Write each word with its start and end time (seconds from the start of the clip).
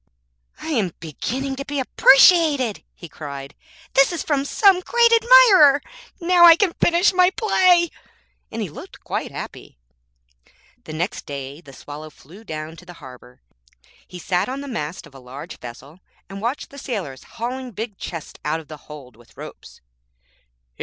'I 0.59 0.69
am 0.69 0.91
beginning 0.99 1.55
to 1.57 1.63
be 1.65 1.79
appreciated,' 1.79 2.83
he 2.95 3.07
cried; 3.07 3.53
'this 3.93 4.11
is 4.11 4.23
from 4.23 4.45
some 4.45 4.79
great 4.79 5.11
admirer. 5.13 5.79
Now 6.19 6.43
I 6.45 6.55
can 6.55 6.73
finish 6.81 7.13
my 7.13 7.29
play,' 7.29 7.91
and 8.51 8.63
he 8.63 8.69
looked 8.69 9.03
quite 9.03 9.29
happy. 9.29 9.77
The 10.85 10.93
next 10.93 11.27
day 11.27 11.61
the 11.61 11.71
Swallow 11.71 12.09
flew 12.09 12.43
down 12.43 12.77
to 12.77 12.85
the 12.87 12.93
harbour. 12.97 13.43
He 14.07 14.17
sat 14.17 14.49
on 14.49 14.61
the 14.61 14.67
mast 14.67 15.05
of 15.05 15.13
a 15.13 15.19
large 15.19 15.59
vessel 15.59 15.99
and 16.27 16.41
watched 16.41 16.71
the 16.71 16.79
sailors 16.79 17.23
hauling 17.37 17.69
big 17.69 17.99
chests 17.99 18.39
out 18.43 18.59
of 18.59 18.69
the 18.69 18.77
hold 18.89 19.15
with 19.15 19.37
ropes. 19.37 19.81